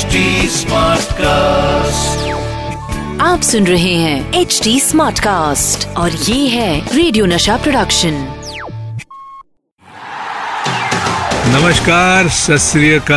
HD 0.00 0.12
cast 1.12 2.28
आप 3.20 3.40
सुन 3.40 3.66
रहे 3.66 3.94
हैं 3.94 4.32
एच 4.34 4.60
डी 4.64 4.80
स्मार्ट 4.80 5.20
कास्ट 5.20 5.88
और 5.88 6.10
ये 6.12 6.48
है 6.48 6.96
रेडियो 6.96 7.26
नशा 7.26 7.56
प्रोडक्शन 7.56 8.12
नमस्कार 11.46 12.28
सत 12.28 13.10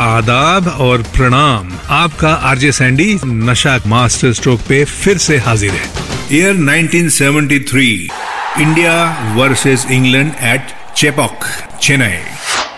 आदाब 0.00 0.68
और 0.68 1.02
प्रणाम। 1.02 1.72
आपका 1.90 2.34
आरजे 2.34 2.72
सैंडी 2.72 3.20
नशा 3.24 3.80
मास्टर 3.86 4.32
स्ट्रोक 4.32 4.60
पे 4.60 4.84
फिर 4.84 5.18
से 5.18 5.38
हाजिर 5.38 5.70
है। 5.70 5.90
Year 6.32 6.54
1973 6.54 8.10
India 8.60 9.16
versus 9.36 9.86
England 9.90 10.32
at 10.42 10.62
Chepauk 10.96 11.44
Chennai 11.82 12.18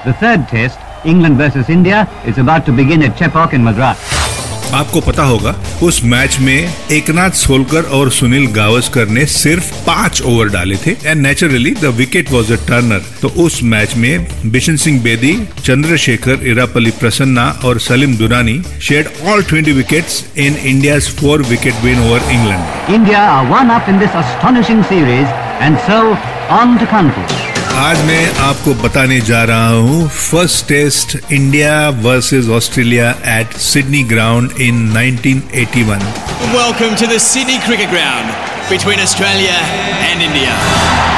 The 0.07 0.13
third 0.13 0.43
test, 0.55 0.84
England 1.07 1.41
versus 1.43 1.71
India 1.71 2.07
is 2.27 2.39
about 2.39 2.69
to 2.69 2.77
begin 2.83 3.09
at 3.09 3.19
Chepauk 3.23 3.59
in 3.59 3.65
Madras. 3.69 4.13
आपको 4.75 5.01
पता 5.01 5.23
होगा 5.23 5.55
उस 5.83 6.01
मैच 6.05 6.39
में 6.41 6.71
एकनाथ 6.93 7.31
सोलकर 7.41 7.83
और 7.97 8.11
सुनील 8.11 8.47
गावस्कर 8.53 9.09
ने 9.09 9.27
सिर्फ़ 9.27 9.71
पाँच 9.87 10.23
ओवर 10.23 10.49
डाले 10.53 10.77
थे 10.87 10.97
and 11.05 11.21
naturally 11.23 11.71
the 11.83 11.93
wicket 11.99 12.31
was 12.33 12.53
a 12.53 12.57
turner 12.69 13.03
तो 13.23 13.29
उस 13.45 13.63
मैच 13.75 13.95
में 13.97 14.27
बिशन 14.53 14.77
सिंह 14.87 15.01
बेदी 15.03 15.35
चंद्रशेखर 15.65 16.47
इरापली 16.53 16.91
प्रसन्ना 17.01 17.49
और 17.65 17.79
Salim 17.89 18.17
Durani 18.17 18.61
shared 18.89 19.09
all 19.31 19.45
20 19.53 19.73
wickets 19.77 20.25
in 20.47 20.57
India 20.65 20.99
four 21.23 21.43
wicket 21.55 21.83
win 21.85 22.05
over 22.09 22.31
England 22.33 22.95
India 22.95 23.25
are 23.31 23.49
one 23.55 23.75
up 23.79 23.95
in 23.95 24.05
this 24.05 24.23
astonishing 24.25 24.85
series 24.93 25.41
and 25.61 25.85
so 25.89 26.05
on 26.51 26.79
to 26.79 26.87
country. 26.87 27.44
आज 27.75 28.01
मैं 28.07 28.25
आपको 28.39 28.73
बताने 28.83 29.21
जा 29.29 29.43
रहा 29.51 29.69
हूँ 29.69 30.09
first 30.09 30.67
test 30.69 31.17
India 31.33 31.73
versus 32.05 32.49
Australia 32.59 33.11
at 33.31 33.57
Sydney 33.61 34.03
ground 34.13 34.61
in 34.67 34.79
1981। 34.93 36.05
Welcome 36.55 36.95
to 37.01 37.07
the 37.15 37.19
Sydney 37.27 37.59
cricket 37.67 37.91
ground 37.91 38.31
between 38.71 39.01
Australia 39.03 39.59
and 40.07 40.23
India 40.23 41.14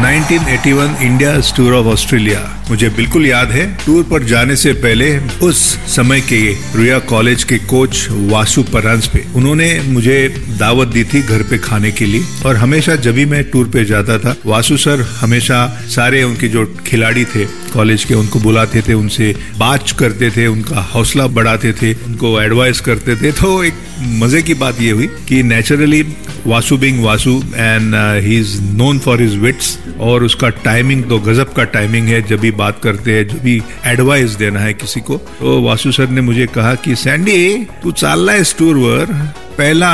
1981 0.00 1.02
India 1.02 1.30
tour 1.56 1.74
of 1.74 1.86
Australia. 1.86 2.38
मुझे 2.70 2.88
बिल्कुल 2.88 3.26
याद 3.26 3.50
है, 3.50 3.66
टूर 3.76 4.02
पर 4.02 4.22
जाने 4.22 4.56
से 4.56 4.72
पहले 4.74 5.08
उस 5.42 5.58
समय 5.96 6.20
के 6.20 6.40
रुया 6.76 6.98
कॉलेज 6.98 7.44
के 7.44 7.58
कोच 7.64 8.06
वासु 8.10 8.62
परांस 8.62 9.06
पे। 9.06 9.24
उन्होंने 9.36 9.68
मुझे 9.86 10.16
दावत 10.58 10.88
दी 10.88 11.04
थी 11.04 11.22
घर 11.22 11.42
पे 11.42 11.58
खाने 11.58 11.90
के 11.90 12.04
लिए, 12.04 12.24
और 12.46 12.56
हमेशा 12.56 12.96
जब 12.96 13.14
भी 13.14 13.24
मैं 13.24 13.42
टूर 13.50 13.68
पे 13.68 13.84
जाता 13.84 14.18
था, 14.18 14.36
वासु 14.46 14.76
सर 14.76 15.00
हमेशा 15.20 15.66
सारे 15.90 16.22
उनके 16.22 16.48
जो 16.48 16.64
खिलाड़ी 16.86 17.24
थे 17.24 17.44
कॉलेज 17.72 18.04
के, 18.04 18.14
उनको 18.14 18.40
बुलाते 18.40 18.82
थे, 18.82 18.94
उनसे 18.94 19.34
बात 19.58 19.90
करते 19.90 20.30
थे, 20.30 20.46
उनका 20.46 20.80
हौसला 20.94 21.26
बढ़ाते 21.26 21.72
थे, 21.72 21.92
उनको 22.06 22.40
एडवाइस 22.40 22.80
करते 22.80 23.16
थे। 23.16 23.32
तो 23.32 23.62
एक 23.64 23.74
मज़े 24.00 24.42
की 24.42 24.54
बात 24.54 24.80
ये 24.80 24.90
हुई 24.90 25.06
कि 25.28 25.42
naturally 25.42 26.02
Vasu 26.46 26.76
being 26.76 27.02
Vasu 27.04 27.30
and 27.54 27.94
he 28.24 28.38
is 28.38 28.60
known 28.62 28.98
for 28.98 29.20
his 29.22 29.36
wits 29.36 29.78
और 30.00 30.24
उसका 30.24 30.48
टाइमिंग 30.64 31.04
तो 31.04 31.18
गजब 31.18 31.52
का 31.52 31.64
टाइमिंग 31.64 32.08
है, 32.08 32.22
जब 32.22 32.40
भी 32.40 32.50
बात 32.52 32.80
करते 32.82 33.12
हैं, 33.12 33.26
जब 33.28 33.42
भी 33.42 33.60
एडवाइस 33.86 34.30
देना 34.32 34.60
है 34.60 34.74
किसी 34.74 35.00
को। 35.00 35.16
तो 35.40 35.60
वासु 35.62 35.92
सर 35.92 36.08
ने 36.08 36.20
मुझे 36.20 36.46
कहा 36.46 36.74
कि 36.74 36.96
सैंडी 36.96 37.66
तू 37.82 37.92
चालला 37.92 38.32
आहेस 38.32 38.54
टूरवर 38.58 39.12
पहला, 39.58 39.90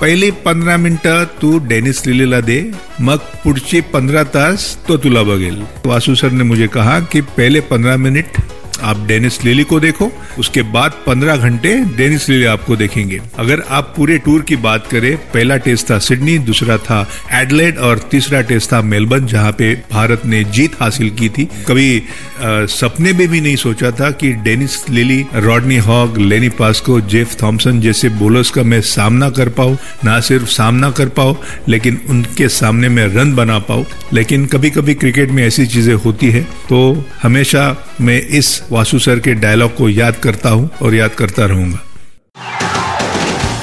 पहिली 0.00 0.30
पंधरा 0.44 0.76
मिनिटं 0.76 1.24
तू 1.40 1.58
डेनिस 1.58 2.06
लिलीला 2.06 2.40
दे। 2.40 2.58
मग 3.00 3.18
पुढचे 3.44 3.80
पंधरा 3.92 4.22
तास 4.24 4.66
तो 4.88 4.96
तुला 4.96 5.22
बघेल। 5.22 5.62
वासु 5.86 6.14
सर 6.14 6.32
ने 6.32 6.44
मुझे 6.44 6.66
कहा 6.68 6.98
कि, 7.02 7.20
पहले 7.20 7.60
पंद्रह 7.62 7.96
मिनट 7.96 8.40
आप 8.84 9.06
डेनिस 9.06 9.42
लिली 9.44 9.64
को 9.64 9.80
देखो 9.80 10.10
उसके 10.38 10.62
बाद 10.72 10.92
पंद्रह 11.06 11.36
घंटे 11.38 11.74
डेनिस 11.96 12.28
लिली 12.28 12.44
आपको 12.46 12.76
देखेंगे। 12.76 13.20
अगर 13.38 13.62
आप 13.70 13.92
पूरे 13.96 14.18
टूर 14.18 14.42
की 14.42 14.56
बात 14.58 14.86
करें 14.86 15.16
पहला 15.32 15.56
टेस्ट 15.58 15.90
था 15.90 15.98
सिडनी 15.98 16.36
दूसरा 16.40 16.76
था 16.78 17.06
एडलेड 17.32 17.78
और 17.78 17.98
तीसरा 18.10 18.40
टेस्ट 18.42 18.72
था 18.72 18.80
मेलबर्न 18.82 19.26
जहाँ 19.26 19.52
पे 19.52 19.72
भारत 19.92 20.26
ने 20.26 20.42
जीत 20.46 20.80
हासिल 20.80 21.10
की 21.10 21.28
थी। 21.28 21.44
कभी 21.68 21.98
अ, 21.98 22.66
सपने 22.68 23.12
में 23.12 23.26
भी 23.28 23.40
नहीं 23.40 23.56
सोचा 23.56 23.90
था 23.90 24.10
कि 24.12 24.32
Dennis 24.44 24.78
Lillee 24.90 25.24
Rodney 25.34 25.76
Hogg 25.80 26.18
Lenny 26.18 26.48
Pascoe 26.58 27.00
Jeff 27.00 27.36
Thomson 27.42 27.80
जैसे 27.80 28.08
बोलर्स 28.14 28.50
का 28.50 28.62
मैं 28.62 28.80
सामना 28.84 29.30
कर 29.30 29.48
पाऊँ। 29.48 29.76
ना 30.04 30.18
सिर्फ़ 30.20 30.48
सामना 30.50 30.90
कर 30.90 31.08
पाऊँ 31.18 31.36
लेकिन 31.68 32.00
उनके 32.10 32.48
सामने 32.50 32.88
मैं 32.88 33.06
रन 33.14 33.34
बना 33.34 33.58
पाऊँ। 33.60 33.84
लेकिन 34.12 34.46
कभी 34.46 34.70
कभी 34.70 34.94
क्रिकेट 34.94 35.30
में 35.30 35.42
ऐसी 35.46 35.66
चीज़ें 35.66 35.94
होती 35.96 36.30
है 36.30 36.42
तो 36.68 36.80
हमेशा 37.22 37.64
मैं 38.00 38.20
इस 38.38 38.60
वासु 38.74 38.98
सर 38.98 39.18
के 39.24 39.32
डायलॉग 39.42 39.74
को 39.76 39.88
याद 39.88 40.16
करता 40.22 40.50
हूँ 40.50 40.70
और 40.82 40.94
याद 40.94 41.10
करता 41.18 41.44
रहूँगा। 41.46 41.78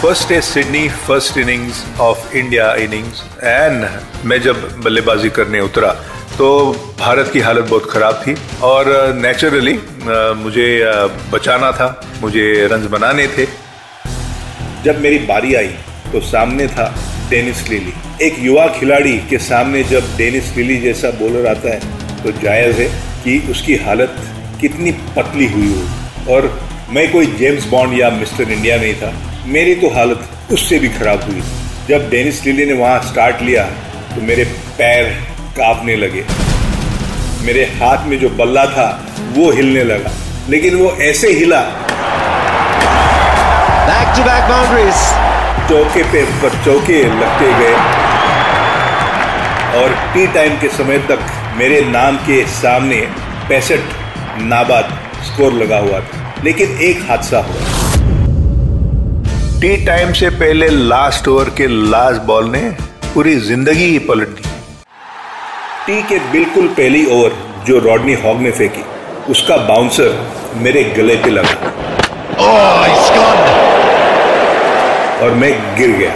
First 0.01 0.27
test 0.29 0.49
Sydney 0.49 0.87
first 1.07 1.37
innings 1.37 1.83
of 2.01 2.35
India 2.37 2.73
innings 2.83 3.23
and 3.43 3.85
मैं 4.25 4.39
जब 4.41 4.61
बल्लेबाजी 4.83 5.29
करने 5.29 5.59
उतरा 5.61 5.91
तो 6.37 6.47
भारत 6.99 7.29
की 7.33 7.39
हालत 7.39 7.65
बहुत 7.65 7.89
ख़राब 7.91 8.23
थी 8.23 8.35
और 8.63 8.85
नेचुरली 9.15 9.77
मुझे 10.37 10.69
बचाना 11.33 11.71
था, 11.71 11.89
मुझे 12.21 12.45
रन 12.71 12.87
बनाने 12.87 13.27
थे। 13.37 13.45
जब 14.85 15.01
मेरी 15.01 15.19
बारी 15.27 15.53
आई 15.55 15.73
तो 16.11 16.21
सामने 16.27 16.67
था 16.69 16.87
डेनिस 17.29 17.67
लिली 17.69 17.93
एक 18.25 18.39
युवा 18.39 18.67
खिलाड़ी 18.79 19.17
के 19.29 19.37
सामने 19.41 19.83
जब 19.91 20.15
डेनिस 20.17 20.55
लिली 20.57 20.77
जैसा 20.81 21.11
बॉलर 21.19 21.47
आता 21.49 21.73
है 21.75 22.23
तो 22.23 22.31
जायज़ 22.41 22.81
है 22.81 22.89
कि 23.23 23.37
उसकी 23.51 23.75
हालत 23.85 24.15
कितनी 24.61 24.91
पतली 24.91 25.45
हुई 25.45 25.67
हो। 25.67 26.33
और 26.33 26.61
मैं 26.89 27.11
कोई 27.11 27.25
जेम्स 27.25 27.65
बॉन्ड 27.65 27.99
या 27.99 28.09
मिस्टर 28.09 28.51
इंडिया 28.51 28.77
नहीं 28.77 28.93
था। 28.93 29.13
मेरी 29.45 29.75
तो 29.75 29.89
हालत 29.89 30.29
उससे 30.51 30.79
भी 30.79 30.89
खराब 30.89 31.23
हुई। 31.23 31.41
जब 31.89 32.09
डेनिस 32.09 32.45
लिली 32.45 32.65
ने 32.65 32.73
वहाँ 32.73 32.99
स्टार्ट 33.01 33.41
लिया 33.41 33.63
तो 34.15 34.21
मेरे 34.21 34.43
पैर 34.77 35.03
कांपने 35.57 35.95
लगे। 35.95 36.25
मेरे 37.41 37.63
हाथ 37.63 38.05
में 38.07 38.19
जो 38.19 38.29
बल्ला 38.29 38.65
था 38.65 38.87
वो 39.35 39.51
हिलने 39.51 39.83
लगा। 39.83 40.11
लेकिन 40.49 40.75
वो 40.75 40.91
ऐसे 41.01 41.31
हिला। 41.31 41.61
Back 43.87 44.09
to 44.15 44.23
back 44.27 44.43
boundaries. 44.51 45.01
चौके 45.69 46.03
पे 46.03 46.23
पर 46.41 46.49
चौके 46.65 47.03
लगते 47.19 47.53
गए। 47.53 47.75
और 49.81 50.13
टी 50.13 50.27
टाइम 50.27 50.53
के 50.53 50.67
समय 50.67 50.97
तक 50.97 51.19
मेरे 51.57 51.81
नाम 51.81 52.17
के 52.17 52.45
सामने 52.45 53.01
पैंसठ 53.49 54.00
नाबाद 54.39 54.97
स्कोर 55.25 55.53
लगा 55.53 55.77
हुआ 55.79 55.99
था 55.99 56.33
लेकिन 56.43 56.77
एक 56.81 57.01
हादसा 57.09 57.39
हुआ। 57.39 57.61
टी 59.61 59.75
टाइम 59.85 60.13
से 60.13 60.29
पहले 60.29 60.67
लास्ट 60.69 61.27
ओवर 61.27 61.49
के 61.57 61.67
लास्ट 61.89 62.21
बॉल 62.23 62.49
ने 62.51 62.61
पूरी 63.13 63.35
ज़िंदगी 63.47 63.85
ही 63.85 63.99
पलट 64.07 64.29
दी। 64.29 64.49
टी 65.85 66.01
के 66.09 66.19
बिल्कुल 66.31 66.67
पहली 66.77 67.05
ओवर 67.11 67.35
जो 67.67 67.79
रॉडनी 67.79 68.13
हॉग 68.23 68.41
ने 68.41 68.51
फेंकी 68.51 68.83
उसका 69.31 69.57
बाउंसर 69.67 70.09
मेरे 70.57 70.83
गले 70.97 71.15
पे 71.15 71.29
लगा। 71.29 71.55
Oh, 72.33 72.47
और 75.23 75.33
मैं 75.33 75.51
गिर 75.77 75.91
गया। 75.97 76.13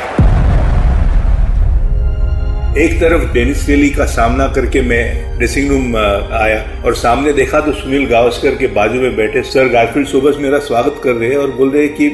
एक 2.78 3.00
तरफ़ 3.00 3.34
डेनिस 3.34 3.68
लेली 3.70 3.90
का 3.90 4.06
सामना 4.06 4.48
करके 4.48 4.82
मैं 4.82 5.38
ड्रेसिंग 5.38 5.70
रूम 5.70 5.96
आया 5.98 6.82
और 6.86 6.96
सामने 6.96 7.34
देखा 7.34 7.60
तो 7.60 7.74
सुनील 7.74 8.06
गावस्कर 8.06 8.56
के 8.56 8.68
बाजू 8.68 9.02
में 9.02 9.16
बैठे 9.16 9.44
सर 9.44 9.68
गारफील्ड 9.68 10.08
सोबस 10.08 10.36
मेरा 10.40 10.60
स्वागत 10.60 11.02
कर 11.04 11.12
रहे 11.12 11.30
हैं 11.30 11.38
और 11.38 11.52
बोल 11.52 11.70
रहे 11.72 11.88
कि 11.88 12.08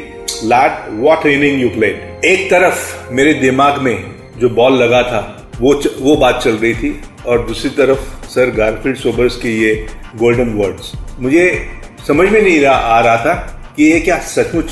लाट 0.43 0.85
व्हाट 0.91 1.25
इनिंग 1.25 1.61
यू 1.61 1.69
प्लेड 1.69 2.25
एक 2.25 2.49
तरफ़ 2.51 3.11
मेरे 3.11 3.33
दिमाग 3.33 3.81
में 3.81 4.05
जो 4.37 4.49
बॉल 4.49 4.73
लगा 4.73 5.01
था 5.03 5.49
वो 5.61 5.73
च, 5.73 5.95
वो 5.99 6.15
बात 6.15 6.41
चल 6.43 6.55
रही 6.55 6.73
थी 6.73 7.01
और 7.25 7.47
दूसरी 7.47 7.69
तरफ़ 7.69 8.27
सर 8.27 8.51
गारफील्ड 8.51 8.97
सोबर्स 8.97 9.35
के 9.35 9.49
ये 9.49 9.75
गोल्डन 10.15 10.53
वर्ड्स 10.53 10.91
मुझे 11.19 11.69
समझ 12.07 12.29
में 12.29 12.41
नहीं 12.41 12.65
आ 12.65 12.99
रहा 12.99 13.17
था 13.17 13.33
कि 13.77 13.83
ये 13.83 13.99
क्या 13.99 14.17
सचमुच 14.17 14.71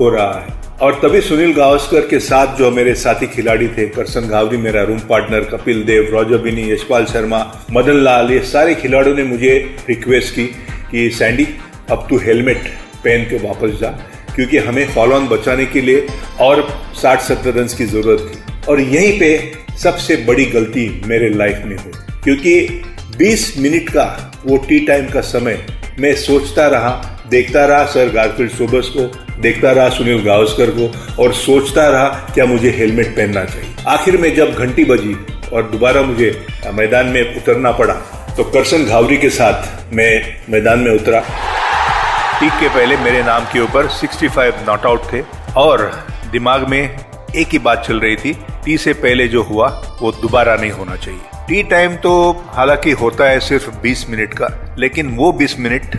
हो 0.00 0.08
रहा 0.10 0.32
है। 0.32 0.55
और 0.82 0.94
तभी 1.02 1.20
सुनील 1.20 1.52
गावस्कर 1.54 2.06
के 2.06 2.18
साथ 2.20 2.56
जो 2.56 2.70
मेरे 2.70 2.94
साथी 2.94 3.26
खिलाड़ी 3.26 3.68
थे, 3.68 3.86
करसन 3.88 4.28
गावरी 4.28 4.56
मेरा 4.56 4.82
room 4.82 4.98
partner 5.08 5.44
Kapil 5.50 5.82
Dev, 5.84 6.08
Roger 6.12 6.38
बिनी, 6.38 6.70
यशपाल 6.72 7.04
शर्मा, 7.04 7.38
मदन 7.72 7.96
लाल, 7.96 8.32
ये 8.32 8.40
सारे 8.44 8.74
खिलाड़ियों 8.74 9.16
ने 9.16 9.22
मुझे 9.24 9.54
रिक्वेस्ट 9.88 10.34
की 10.34 10.44
कि 10.90 11.08
सैंडी 11.10 11.46
अब 11.90 12.06
तू 12.10 12.18
हेलमेट 12.18 12.66
पहन 13.04 13.24
के 13.24 13.36
वापस 13.38 13.78
जा, 13.80 13.88
क्योंकि 14.34 14.58
हमें 14.58 14.86
फॉलो 14.94 15.16
ऑन 15.16 15.28
बचाने 15.28 15.66
के 15.66 15.80
लिए 15.80 16.06
और 16.40 16.62
60-70 16.96 17.56
रन 17.56 17.68
की 17.78 17.86
ज़रूरत 17.86 18.30
थी। 18.30 18.62
और 18.68 18.80
यहीं 18.80 19.18
पे 19.20 19.52
सबसे 19.82 20.16
बड़ी 20.26 20.44
गलती 20.46 20.88
मेरे 21.06 21.28
लाइफ 21.30 21.62
में 21.66 21.76
हुई, 21.76 21.92
क्योंकि 22.24 22.82
20 23.18 23.52
मिनट 23.58 23.88
का 23.88 24.04
वो 24.46 24.56
टी 24.68 24.80
टाइम 24.86 25.08
का 25.10 25.20
समय 25.22 25.58
मैं 25.98 26.14
सोचता 26.16 26.66
रहा, 26.68 26.90
देखता 27.30 27.64
रहा 27.66 27.84
सर 27.86 28.08
गारफील्ड 28.12 28.50
सोबर्स 28.52 28.88
को, 28.88 29.02
देखता 29.42 29.70
रहा 29.72 29.88
सुनील 29.88 30.22
गावस्कर 30.24 30.70
को 30.70 31.22
और 31.22 31.32
सोचता 31.34 31.88
रहा, 31.88 32.08
क्या 32.34 32.44
मुझे 32.46 32.70
हेलमेट 32.70 33.14
पहनना 33.16 33.44
चाहिए। 33.44 33.74
आखिर 33.88 34.16
में 34.16 34.34
जब 34.34 34.52
घंटी 34.54 34.84
बजी 34.84 35.14
और 35.52 35.62
दोबारा 35.70 36.02
मुझे 36.02 36.30
मैदान 36.74 37.06
में 37.06 37.36
उतरना 37.36 37.72
पड़ा 37.72 37.94
तो 38.36 38.44
करसन 38.44 38.84
घावरी 38.84 39.16
के 39.16 39.30
साथ 39.30 39.94
मैं 39.94 40.10
मैदान 40.50 40.78
में 40.78 40.90
उतरा। 40.94 41.20
ठीक 42.40 42.52
के 42.60 42.68
पहले 42.68 42.96
मेरे 42.96 43.22
नाम 43.22 43.44
के 43.52 43.60
ऊपर 43.60 43.88
65 43.92 44.66
नॉट 44.68 44.86
आउट 44.86 45.12
थे 45.12 45.22
और 45.56 45.90
दिमाग 46.32 46.68
में 46.68 46.80
एक 46.80 47.48
ही 47.48 47.58
बात 47.60 47.84
चल 47.86 48.00
रही 48.00 48.16
थी, 48.16 48.32
टी 48.64 48.76
से 48.78 48.92
पहले 48.94 49.28
जो 49.28 49.42
हुआ, 49.42 49.68
वो 50.02 50.12
दोबारा 50.12 50.56
नहीं 50.56 50.70
होना 50.70 50.96
चाहिए। 50.96 51.35
टी 51.48 51.62
टाइम 51.62 51.94
तो 51.94 52.12
हालाँकि 52.46 52.90
होता 52.90 53.24
है 53.24 53.40
सिर्फ़ 53.40 53.68
20 53.82 54.04
मिनट 54.10 54.32
का, 54.34 54.48
लेकिन 54.78 55.10
वो 55.16 55.30
20 55.32 55.58
मिनट 55.58 55.96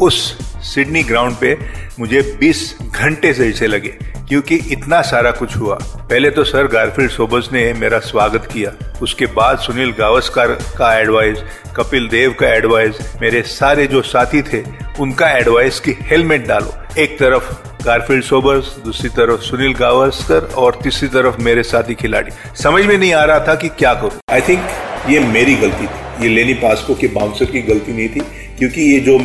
उस 0.00 0.16
सिडनी 0.64 1.02
ग्राउंड 1.02 1.36
पे 1.36 1.56
मुझे 2.00 2.22
20 2.40 2.62
घंटे 2.94 3.32
से 3.32 3.48
ऐसे 3.48 3.66
लगे, 3.66 3.88
क्योंकि 4.28 4.56
इतना 4.72 5.00
सारा 5.02 5.30
कुछ 5.30 5.56
हुआ। 5.56 5.78
पहले 5.82 6.30
तो 6.30 6.44
सर 6.44 6.66
गारफील्ड 6.66 7.10
सोबर्स 7.10 7.52
ने 7.52 7.72
मेरा 7.72 7.98
स्वागत 7.98 8.48
किया। 8.52 8.72
उसके 9.02 9.26
बाद 9.26 9.58
सुनील 9.58 9.92
गावस्कर 9.98 10.52
का 10.78 10.92
एडवाइस 10.98 11.42
कपिल 11.76 12.08
देव 12.08 12.34
का 12.40 12.48
एडवाइस 12.48 13.14
मेरे 13.20 13.42
सारे 13.42 13.86
जो 13.86 14.02
साथी 14.02 14.42
थे, 14.42 14.62
उनका 15.00 15.30
एडवाइस 15.30 15.80
कि 15.80 15.96
हेलमेट 16.00 16.46
डालो। 16.48 16.74
एक 16.98 17.18
तरफ़ 17.18 17.54
गारफील्ड 17.84 18.24
सोबर्स 18.24 18.76
दूसरी 18.84 19.08
तरफ़ 19.08 19.40
सुनील 19.40 19.74
गावस्कर 19.74 20.52
और 20.56 20.80
तीसरी 20.82 21.08
तरफ़ 21.08 21.40
मेरे 21.40 21.62
साथी 21.62 21.94
खिलाड़ी। 21.94 22.30
समझ 22.62 22.84
में 22.84 22.96
नहीं 22.98 23.12
आ 23.12 23.24
रहा 23.24 23.40
था 23.40 23.54
कि 23.54 23.68
क्या 23.68 23.94
करूँ। 23.94 24.20
आई 24.30 24.40
थिंक 24.40 24.68
ये 25.08 25.20
मेरी 25.26 25.54
गलती 25.56 25.86
थी। 25.86 26.22
ये 26.22 26.28
लेनी 26.28 26.54
पास्को 26.60 26.94
के 26.94 27.06
बाउंसर 27.08 27.44
की 27.46 27.60
गलती 27.64 27.92
नहीं 27.92 28.08
थी, 28.08 28.20
क्योंकि 28.58 28.82
ये 28.82 28.98
जो 29.00 29.18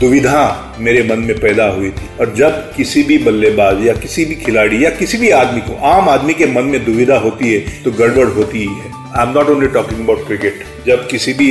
दुविधा 0.00 0.74
मेरे 0.78 1.02
मन 1.04 1.18
में 1.20 1.38
पैदा 1.40 1.66
हुई 1.66 1.90
थी, 1.90 2.08
और 2.20 2.34
जब 2.34 2.72
किसी 2.74 3.02
भी 3.02 3.18
बल्लेबाज 3.20 3.86
या 3.86 3.94
किसी 3.94 4.24
भी 4.24 4.34
खिलाड़ी 4.36 4.84
या 4.84 4.90
किसी 4.90 5.18
भी 5.18 5.30
आदमी 5.32 5.60
को, 5.60 5.74
आम 5.86 6.08
आदमी 6.08 6.34
के 6.34 6.46
मन 6.48 6.64
में 6.64 6.84
दुविधा 6.84 7.16
होती 7.18 7.52
है 7.52 7.82
तो 7.84 7.92
गड़बड़ 7.92 8.26
होती 8.28 8.58
ही 8.58 8.66
है। 8.66 8.92
I 9.10 9.26
am 9.26 9.32
not 9.34 9.50
only 9.50 9.68
talking 9.74 10.00
about 10.00 10.26
cricket 10.26 10.64
जब 10.86 11.08
किसी 11.08 11.32
भी 11.34 11.50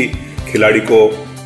खिलाड़ी 0.52 0.80
को 0.92 1.00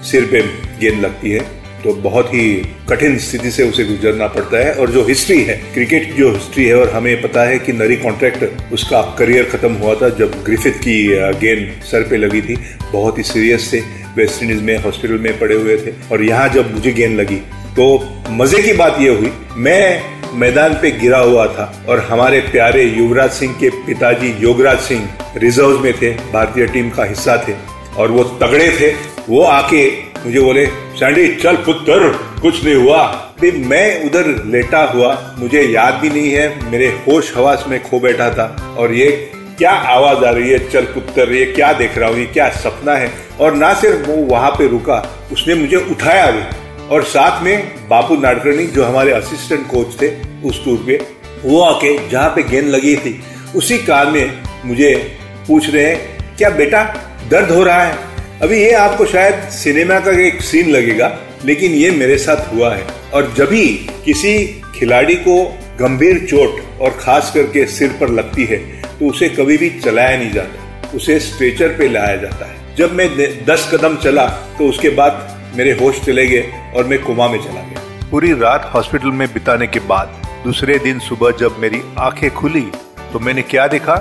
सिर 0.03 0.25
पे 0.25 0.41
गेंद 0.79 1.01
लगती 1.01 1.31
है 1.31 1.39
तो 1.83 1.93
बहुत 2.01 2.33
ही 2.33 2.43
कठिन 2.89 3.17
स्थिति 3.19 3.51
से 3.51 3.63
उसे 3.63 3.83
गुजरना 3.85 4.27
पड़ता 4.29 4.57
है। 4.57 4.73
और 4.73 4.91
जो 4.91 5.03
हिस्ट्री 5.05 5.41
है 5.43 5.55
क्रिकेट 5.73 6.05
की 6.05 6.13
जो 6.13 6.31
हिस्ट्री 6.31 6.65
है, 6.65 6.75
और 6.75 6.89
हमें 6.89 7.21
पता 7.21 7.43
है 7.43 7.57
कि 7.59 7.73
नरी 7.73 7.95
कॉन्ट्रैक्ट 7.97 8.73
उसका 8.73 9.01
करियर 9.19 9.49
खत्म 9.51 9.73
हुआ 9.75 9.95
था 9.95 10.09
जब 10.17 10.43
ग्रिफिथ 10.45 10.79
की 10.79 10.97
गेंद 11.39 11.81
सर 11.83 12.07
पे 12.09 12.17
लगी 12.17 12.41
थी। 12.41 12.57
बहुत 12.83 13.17
ही 13.17 13.23
सीरियस 13.25 13.71
थे 13.73 13.79
वेस्ट 14.15 14.43
इंडीज 14.43 14.61
में 14.61 14.77
हॉस्पिटल 14.83 15.17
में 15.19 15.39
पड़े 15.39 15.55
हुए 15.55 15.77
थे। 15.77 15.93
और 16.11 16.23
यहाँ 16.23 16.47
जब 16.49 16.73
मुझे 16.73 16.91
गेंद 16.93 17.19
लगी 17.19 17.41
तो 17.71 17.85
मज़े 18.31 18.61
की 18.61 18.73
बात 18.73 18.97
यह 19.01 19.17
हुई, 19.17 19.31
मैं 19.57 20.39
मैदान 20.39 20.73
पे 20.81 20.91
गिरा 20.93 21.17
हुआ 21.19 21.45
था 21.47 21.85
और 21.89 21.99
हमारे 22.01 22.39
प्यारे 22.41 22.83
युवराज 22.85 23.29
सिंह 23.31 23.53
के 23.59 23.69
पिताजी 23.85 24.33
योगराज 24.39 24.79
सिंह 24.79 25.07
रिज़र्व 25.37 25.79
में 25.79 25.93
थे, 25.93 26.11
भारतीय 26.33 26.65
टीम 26.67 26.89
का 26.89 27.03
हिस्सा 27.05 27.37
थे। 27.47 27.53
और 27.93 28.11
वो 28.11 28.23
तगड़े 28.41 28.69
थे, 28.71 28.91
वो 29.29 29.41
आके 29.43 29.85
मुझे 30.25 30.39
बोले, 30.39 30.65
सैंडी, 30.67 31.35
चल 31.35 31.55
पुत्र, 31.55 32.09
कुछ 32.41 32.63
नहीं 32.63 32.75
हुआ। 32.75 33.27
मैं 33.43 34.05
उधर 34.05 34.43
लेटा 34.45 34.83
हुआ, 34.83 35.35
मुझे 35.39 35.61
याद 35.61 35.93
भी 35.93 36.09
नहीं 36.09 36.31
है, 36.31 36.71
मेरे 36.71 36.87
होश 36.87 37.37
हवास 37.37 37.65
में 37.67 37.83
खो 37.83 37.99
बैठा 37.99 38.29
था। 38.29 38.75
और 38.77 38.93
ये 38.93 39.31
क्या 39.57 39.71
आवाज़ 39.71 40.25
आ 40.25 40.29
रही 40.29 40.49
है? 40.49 40.69
चल 40.69 40.81
पुत्र, 40.81 41.33
ये 41.33 41.45
क्या 41.45 41.73
देख 41.73 41.97
रहा 41.97 42.09
हूँ? 42.09 42.17
ये 42.17 42.25
क्या 42.25 42.49
सपना 42.49 42.93
है? 42.93 43.11
और 43.39 43.53
ना 43.53 43.73
सिर्फ़ 43.73 44.09
वो 44.09 44.15
वहाँ 44.15 44.51
पे 44.51 44.67
रुका, 44.67 45.27
उसने 45.31 45.55
मुझे 45.55 45.77
उठाया 45.77 46.31
भी। 46.31 46.43
और 46.87 47.03
साथ 47.03 47.43
में 47.43 47.73
बापू 47.89 48.15
नाडकर्णी, 48.15 48.67
जो 48.67 48.85
हमारे 48.85 49.11
असिस्टेंट 49.11 49.67
कोच 49.67 50.01
थे, 50.01 50.15
उस 50.45 50.65
टूर 50.65 50.83
पे, 50.87 51.01
वो 51.45 51.61
आके 51.61 52.09
जहाँ 52.09 52.29
पे 52.29 52.43
गेंद 52.43 52.69
लगी 52.69 52.95
थी, 52.95 53.23
उसी 53.55 53.77
कार 53.77 54.07
में 54.07 54.39
मुझे 54.65 55.17
पूछ 55.47 55.69
रहे 55.69 55.85
हैं, 55.85 56.17
क्या 56.37 56.49
बेटा, 56.49 56.83
दर्द 57.29 57.51
हो 57.51 57.63
रहा 57.63 57.83
है? 57.83 58.10
अभी 58.41 58.57
ये 58.57 58.71
आपको 58.73 59.05
शायद 59.05 59.49
सिनेमा 59.51 59.99
का 59.99 60.11
एक 60.21 60.41
सीन 60.41 60.69
लगेगा, 60.71 61.07
लेकिन 61.45 61.71
ये 61.71 61.89
मेरे 61.91 62.17
साथ 62.17 62.53
हुआ 62.53 62.73
है। 62.75 62.85
और 63.13 63.33
जब 63.37 63.49
भी 63.49 63.67
किसी 64.05 64.31
खिलाड़ी 64.75 65.15
को 65.17 65.35
गंभीर 65.79 66.19
चोट 66.29 66.81
और 66.81 66.97
खास 66.99 67.31
करके 67.35 67.65
सिर 67.67 67.89
पर 67.99 68.09
लगती 68.09 68.45
है 68.45 68.57
तो 68.81 69.09
उसे 69.09 69.29
कभी 69.29 69.57
भी 69.57 69.69
चलाया 69.79 70.17
नहीं 70.17 70.31
जाता। 70.31 70.97
उसे 70.97 71.19
स्ट्रेचर 71.19 71.77
पे 71.77 71.87
लाया 71.87 72.15
जाता 72.15 72.45
है। 72.45 72.75
जब 72.77 72.93
मैं 72.93 73.09
दस 73.45 73.69
कदम 73.73 73.97
चला 73.97 74.25
तो 74.57 74.69
उसके 74.69 74.89
बाद 74.95 75.53
मेरे 75.57 75.77
होश 75.81 76.01
चले 76.01 76.27
गए 76.27 76.51
और 76.75 76.87
मैं 76.87 77.01
कोमा 77.03 77.27
में 77.27 77.39
चला 77.39 77.61
गया। 77.61 78.09
पूरी 78.11 78.33
रात 78.33 78.69
हॉस्पिटल 78.73 79.11
में 79.11 79.27
बिताने 79.27 79.67
के 79.67 79.79
बाद, 79.85 80.21
दूसरे 80.43 80.79
दिन 80.79 80.99
सुबह 81.01 81.37
जब 81.39 81.59
मेरी 81.59 81.81
आँखें 81.99 82.29
खुली 82.31 82.67
तो 83.13 83.19
मैंने 83.19 83.41
क्या 83.43 83.67
देखा? 83.67 83.95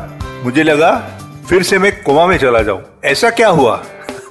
मुझे 0.44 0.62
लगा, 0.62 0.92
फिर 1.48 1.62
से 1.62 1.78
मैं 1.78 1.92
कोमा 2.02 2.26
में 2.26 2.36
चला 2.38 2.62
जाऊँ। 2.62 2.82
ऐसा 3.04 3.30
क्या 3.30 3.48
हुआ? 3.50 3.82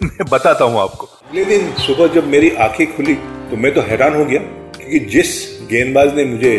मैं 0.04 0.26
बताता 0.32 0.66
हूँ 0.66 0.80
आपको। 0.80 1.06
अगले 1.06 1.44
दिन 1.46 1.72
सुबह 1.78 2.08
जब 2.14 2.28
मेरी 2.28 2.50
आँखें 2.58 2.96
खुली 2.96 3.14
तो 3.50 3.58
मैं 3.58 3.74
तो 3.74 3.82
हैरान 3.82 4.14
हो 4.16 4.26
गया, 4.26 4.40
क्योंकि 4.76 5.00
जिस 5.08 5.30
गेंदबाज 5.70 6.16
ने 6.16 6.26
मुझे 6.26 6.52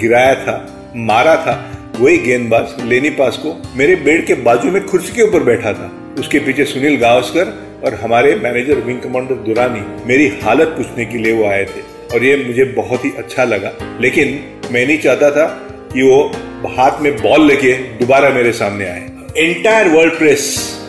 गिराया 0.00 0.34
था, 0.36 0.54
मारा 0.96 1.36
था, 1.36 1.54
वही 1.98 2.16
गेंदबाज 2.18 2.74
लेनी 2.84 3.10
पास 3.10 3.36
को 3.36 3.54
मेरे 3.76 3.96
बेड 3.98 4.26
के 4.26 4.34
बाजू 4.42 4.70
में 4.70 4.82
कुर्सी 4.84 5.12
के 5.12 5.22
ऊपर 5.22 5.42
बैठा 5.42 5.72
था। 5.72 5.90
उसके 6.18 6.38
पीछे 6.38 6.64
सुनील 6.64 6.96
गावस्कर 7.00 7.52
और 7.84 7.94
हमारे 7.94 8.34
मैनेजर 8.36 8.80
विंग 8.80 9.00
कमांडर 9.00 9.34
दुरानी 9.44 9.80
मेरी 10.06 10.26
हालत 10.42 10.68
पूछने 10.76 11.04
के 11.04 11.18
लिए 11.18 11.32
वो 11.32 11.44
आए 11.46 11.64
थे, 11.64 11.80
और 12.14 12.24
ये 12.24 12.36
मुझे 12.46 12.64
बहुत 12.76 13.04
ही 13.04 13.10
अच्छा 13.18 13.44
लगा। 13.44 13.72
लेकिन 14.00 14.38
मैं 14.72 14.86
नहीं 14.86 14.98
चाहता 14.98 15.30
था 15.30 15.46
कि 15.92 16.02
वो 16.02 16.22
हाथ 16.70 17.00
में 17.00 17.14
बॉल 17.16 17.46
लेके 17.46 17.72
दोबारा 17.98 18.30
मेरे 18.30 18.52
सामने 18.52 18.84
आए। 18.84 19.06
एंटायर 19.38 19.88
वर्ल्ड 19.88 20.18
प्रेस 20.18 20.44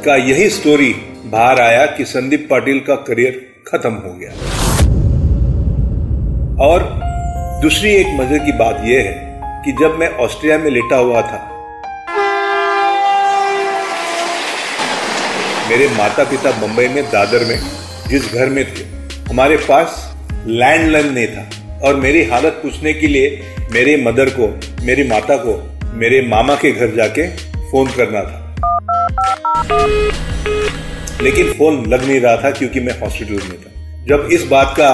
का 0.05 0.15
यही 0.15 0.49
स्टोरी 0.49 0.93
बाहर 1.31 1.61
आया 1.61 1.85
कि 1.85 2.05
संदीप 2.05 2.47
पाटिल 2.49 2.79
का 2.79 2.95
करियर 2.95 3.39
खत्म 3.67 3.93
हो 3.93 4.13
गया। 4.13 4.31
और 6.65 6.83
दूसरी 7.61 7.89
एक 7.89 8.07
मज़े 8.19 8.39
की 8.39 8.51
बात 8.51 8.81
यह 8.85 9.03
है 9.03 9.41
कि 9.65 9.71
जब 9.71 9.97
मैं 9.99 10.09
ऑस्ट्रिया 10.15 10.57
में 10.57 10.69
लेटा 10.71 10.95
हुआ 10.95 11.21
था, 11.21 11.39
मेरे 15.69 15.87
माता 15.87 16.23
पिता 16.23 16.51
मुंबई 16.59 16.87
में, 16.87 17.03
दादर 17.03 17.45
में, 17.45 17.59
जिस 18.07 18.33
घर 18.33 18.49
में 18.49 18.63
थे, 18.65 18.83
हमारे 19.29 19.57
पास 19.57 20.15
लैंडलाइन 20.47 21.13
नहीं 21.13 21.27
था। 21.27 21.49
और 21.83 21.95
मेरी 21.95 22.23
हालत 22.23 22.59
पूछने 22.63 22.93
के 22.93 23.07
लिए 23.07 23.41
मेरे 23.71 23.97
मदर 23.97 24.29
को, 24.29 24.47
मेरी 24.85 25.07
माता 25.09 25.37
को, 25.37 25.57
मेरे 25.93 26.21
मामा 26.27 26.55
के 26.55 26.71
घर 26.71 26.95
जाके 26.95 27.27
फ़ोन 27.71 27.87
करना 27.87 28.21
था। 28.21 28.43
लेकिन 31.21 31.51
फ़ोन 31.53 31.85
लग 31.89 32.05
नहीं 32.05 32.19
रहा 32.19 32.35
था 32.37 32.51
क्योंकि 32.51 32.79
मैं 32.79 32.99
हॉस्पिटल 32.99 33.33
में 33.33 33.57
था। 33.61 34.05
जब 34.07 34.27
इस 34.31 34.43
बात 34.47 34.73
का 34.77 34.91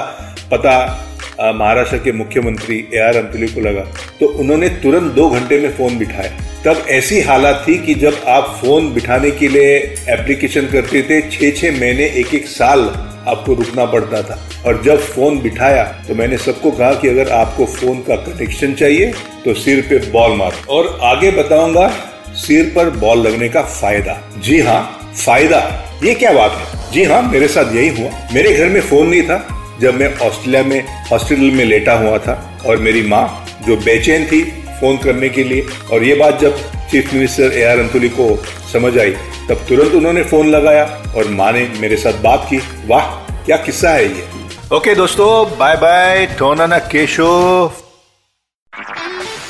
पता 0.51 0.75
महाराष्ट्र 1.53 1.97
के 1.97 2.11
मुख्यमंत्री 2.11 2.77
ए 2.93 2.99
आर 2.99 3.17
अंतुली 3.17 3.47
को 3.47 3.61
लगा 3.61 3.81
तो 4.19 4.27
उन्होंने 4.39 4.67
तुरंत 4.81 5.11
दो 5.13 5.29
घंटे 5.29 5.59
में 5.59 5.69
फ़ोन 5.77 5.97
बिठाया। 5.97 6.31
तब 6.65 6.85
ऐसी 6.89 7.19
हालात 7.21 7.63
थी 7.67 7.77
कि 7.77 7.93
जब 7.95 8.21
आप 8.27 8.57
फ़ोन 8.61 8.93
बिठाने 8.93 9.31
के 9.31 9.47
लिए 9.47 9.73
एप्लीकेशन 10.09 10.67
करते 10.67 11.01
थे 11.09 11.19
छह 11.29 11.51
छह 11.51 11.79
महीने 11.79 12.05
एक 12.21 12.33
एक 12.35 12.47
साल 12.47 12.79
आपको 13.27 13.53
रुकना 13.53 13.85
पड़ता 13.85 14.21
था। 14.21 14.39
और 14.65 14.81
जब 14.83 14.99
फ़ोन 15.01 15.39
बिठाया 15.41 15.83
तो 16.07 16.15
मैंने 16.15 16.37
सबको 16.37 16.71
कहा 16.71 16.93
कि 16.93 17.07
अगर 17.07 17.31
आपको 17.33 17.65
फ़ोन 17.67 17.99
का 18.01 18.15
कनेक्शन 18.23 18.73
चाहिए 18.75 19.11
तो 19.45 19.53
सिर 19.55 19.81
पे 19.89 19.99
बॉल 20.11 20.37
मार। 20.37 20.53
और 20.69 20.97
आगे 21.03 21.31
बताऊँगा, 21.33 21.87
सिर 22.37 22.71
पर 22.75 22.89
बॉल 22.99 23.27
लगने 23.27 23.49
का 23.49 23.61
फ़ायदा। 23.63 24.21
जी 24.39 24.59
हाँ 24.61 25.02
फ़ायदा? 25.15 25.59
ये 26.03 26.13
क्या 26.13 26.31
बात 26.33 26.51
है? 26.51 26.91
जी 26.91 27.03
हाँ 27.03 27.21
मेरे 27.21 27.47
साथ 27.47 27.75
यही 27.75 27.89
हुआ। 27.89 28.09
मेरे 28.33 28.53
घर 28.53 28.69
में 28.69 28.81
फ़ोन 28.81 29.07
नहीं 29.07 29.23
था 29.23 29.37
जब 29.81 29.95
मैं 29.99 30.07
ऑस्ट्रेलिया 30.19 30.63
में 30.63 31.05
हॉस्पिटल 31.11 31.51
में 31.51 31.63
लेटा 31.65 31.93
हुआ 31.93 32.17
था 32.17 32.33
और 32.67 32.77
मेरी 32.77 33.01
माँ 33.07 33.25
जो 33.67 33.75
बेचैन 33.75 34.25
थी 34.25 34.41
फ़ोन 34.79 34.97
करने 34.97 35.29
के 35.29 35.43
लिए 35.43 35.65
और 35.91 36.03
ये 36.03 36.15
बात 36.15 36.39
जब 36.41 36.57
chief 36.91 37.13
minister 37.13 37.57
A 37.57 37.63
R 37.63 37.79
Antulay 37.79 38.09
को 38.09 38.27
समझ 38.73 38.97
आई 38.99 39.11
तब 39.49 39.65
तुरंत 39.69 39.93
उन्होंने 39.95 40.23
फ़ोन 40.23 40.49
लगाया 40.49 40.83
और 41.17 41.29
माँ 41.29 41.51
ने 41.51 41.67
मेरे 41.79 41.97
साथ 41.97 42.21
बात 42.23 42.47
की। 42.49 42.57
वाह 42.87 43.05
क्या 43.45 43.57
किस्सा 43.57 43.89
है 43.89 44.05
ये। 44.05 44.09
ओके 44.11 44.75
okay, 44.75 44.97
दोस्तों 44.97 45.57
बाय 45.57 45.75
बाय 45.75 46.25
टोना 46.39 46.77
केशो 46.79 47.31